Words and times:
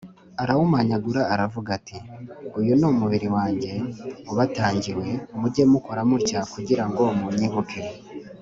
arawumanyagura 0.41 1.21
aravuga 1.33 1.69
ati, 1.77 1.97
uyu 2.59 2.73
ni 2.79 2.85
umubiri 2.91 3.27
wanjye 3.35 3.71
ubatangiwe, 4.31 5.05
mujye 5.39 5.63
mukora 5.71 6.01
mutya 6.09 6.39
kugira 6.53 6.83
ngo 6.89 7.03
munyibuke 7.19 7.81